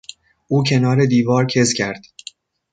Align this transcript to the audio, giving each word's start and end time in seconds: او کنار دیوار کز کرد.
او 0.47 0.63
کنار 0.63 1.05
دیوار 1.05 1.45
کز 1.47 1.73
کرد. 1.73 2.01